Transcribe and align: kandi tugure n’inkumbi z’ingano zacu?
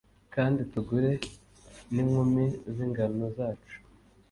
kandi 0.35 0.59
tugure 0.71 1.11
n’inkumbi 1.93 2.45
z’ingano 2.75 3.23
zacu? 3.37 3.75